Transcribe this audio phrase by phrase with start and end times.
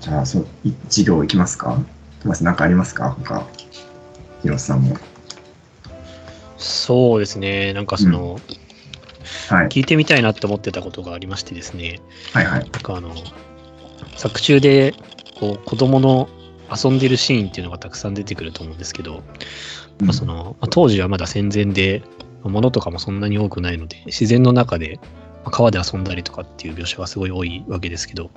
[0.00, 1.78] じゃあ、そう、い授業いきますか？
[2.20, 3.16] トマス、なんかありますか？
[3.24, 3.46] 他、
[4.42, 4.96] ヒロさんも。
[6.56, 8.38] そうですね、なんかその、
[9.48, 9.68] はい。
[9.68, 12.00] 聞いてみたいなって思ってたことがありましてですね、
[12.32, 12.60] はいはい。
[12.60, 13.14] なんかあの、
[14.16, 14.94] 作中で、
[15.38, 16.28] こう、子供の
[16.70, 19.22] 遊んでるシーンっていうのがたくさん出てくると思うんですけど、
[20.00, 22.02] まあ、その、まあ、当時はまだ戦前で、
[22.42, 25.08] まあ物とかもそんなに多くないので、自然の中で、まあ
[25.44, 28.30] 川で遊んだりとかっていう描写がすごい多いわけですけど、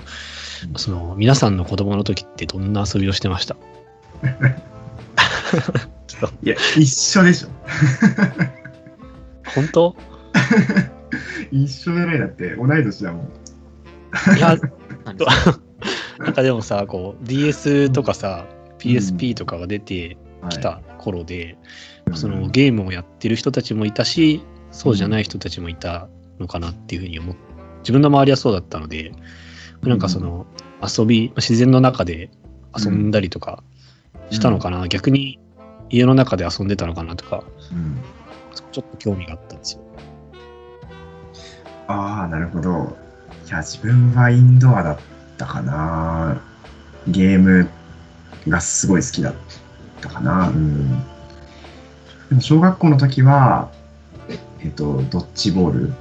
[0.69, 3.55] うんその、皆さんの子供の時ってどんな遊びをしてました？
[6.43, 7.49] いや、一緒でしょ。
[9.55, 9.95] 本当？
[11.51, 13.25] 一緒じゃないだって、同い年だもん。
[14.37, 14.55] いや、
[16.19, 20.53] なんかでもさ、こう、DS とかさ、うん PSP とかが出てはい。
[20.53, 21.55] きた頃で、
[22.07, 22.17] うん。
[22.17, 26.09] そのゲームをやってる人たちもいたし、そうじゃない人たちもいた
[26.41, 27.35] のかなっていうふうに思っ
[27.81, 29.11] 自分の周りはそうだったので、
[29.83, 30.45] なんかその
[30.81, 32.29] 遊び、自然の中で
[32.77, 33.63] 遊んだりとか
[34.29, 35.39] したのかな、逆に
[35.89, 37.99] 家の中で遊んでたのかなとか、うん
[38.73, 39.81] ちょっと興味があったんですよ。
[41.87, 42.97] ああ、なるほど。
[43.47, 44.97] いや、自分はインドアだっ
[45.37, 46.41] たかな。
[47.07, 47.69] ゲーム
[48.47, 49.33] がすごい好きだっ
[50.01, 50.49] たかな。
[50.49, 50.99] うん。
[52.29, 53.71] でも小学校の時は、
[54.59, 55.93] えっと、ドッジボール。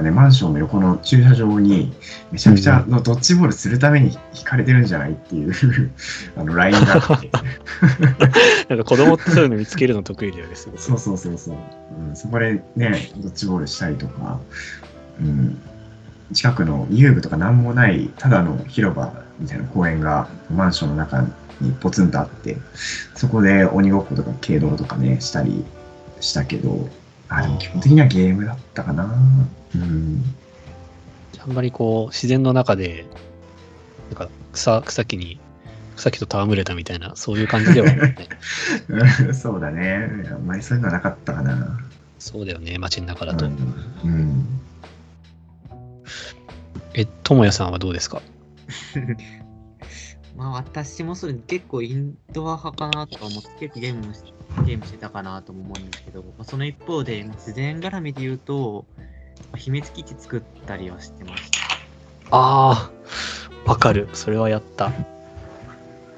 [0.00, 1.92] がね、マンションの横の駐車場に
[2.32, 5.52] めちゃくちゃのドッジボールするために引かれてるんじゃないっていう
[6.36, 7.30] あのラインがあって。
[8.68, 11.56] なんか子供ってそういうの見つけるの得意だよね、すごくそうそうそうそう、
[12.08, 14.40] うん、そこでねドッジボールしたりとか、
[15.20, 15.58] うん、
[16.32, 21.24] 近くの遊具とか何もないただの広場みたいな公園がマンションの中
[21.60, 22.56] にポツンとあって
[23.14, 25.64] そこで鬼ごっことか軽泥とかねしたり
[26.20, 26.88] したけど
[27.30, 29.04] あでも基本的にはゲームだったかな。
[29.74, 30.22] うん。
[31.38, 33.06] あんまりこう、自然の中で、
[34.10, 35.40] なんか草草木に、
[35.96, 38.28] 草木と戯れたみたいな、そういう感じではない、ね。
[39.32, 40.08] そうだね。
[40.30, 41.78] あんまりそういうのはなかったかな。
[42.18, 43.46] そうだよね、街の中だと。
[43.46, 43.52] うん、
[44.04, 44.60] うん。
[46.94, 48.20] え、ともやさんはどうですか？
[50.36, 54.20] まあ私もそれ結構インドア派かなとか思って結構ゲームもし
[54.66, 59.04] ゲームしてたかなとも思うんですけど、まあ、その一方でまあ自然絡みで言うと、ま
[59.54, 61.60] あ秘密基地作ったりはしてました。
[62.30, 62.90] あ
[63.66, 64.08] あ、わかる。
[64.12, 64.92] それはやった。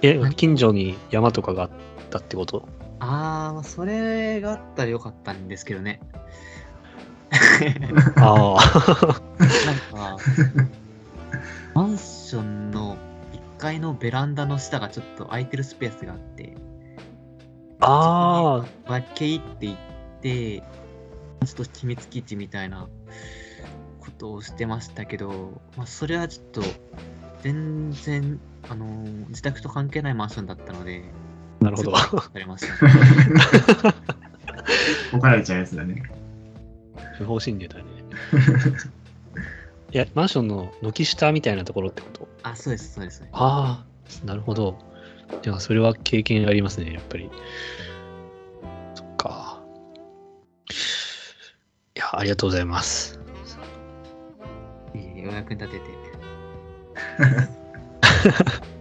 [0.03, 1.71] え、近所に山とかがあっ
[2.11, 2.69] たってこと？
[3.01, 6.01] ああそれがあったらよかったんですけどね。
[8.17, 9.21] ああ。
[9.67, 10.19] なんか、
[11.75, 12.97] マンションの
[13.57, 16.57] 1階のベランダの下がちょっと空いてるスペースがあって、
[17.85, 19.77] ああ、分け入っていっ
[20.23, 22.87] て、ちょっと秘密基地みたいな
[24.01, 26.63] ことをしてましたけど、まあ、それはちょっと
[27.43, 31.03] 全然、あのー自宅と関係ないマンションだったので、
[31.61, 31.97] なるほど。
[31.97, 32.93] されましたね。
[35.13, 36.03] 怒られちゃうやつだね
[37.19, 37.85] 不法侵入だね。
[39.93, 42.29] いや、マンションの軒下みたいなところってこと？
[42.45, 43.19] あ、そうです、そうです。
[43.19, 43.85] そうですあ
[44.23, 44.79] あ、なるほど。
[45.45, 47.31] いや、それは経験ありますね、やっぱり。
[48.95, 49.63] そっか。
[51.95, 53.19] いや、ありがとうございます。
[54.95, 55.87] えーお役に立てて。